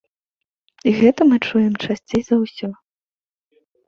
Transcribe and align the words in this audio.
Гэта 0.99 1.21
мы 1.31 1.37
чуем 1.49 1.73
часцей 1.87 2.23
за 2.31 2.35
ўсё. 2.43 2.71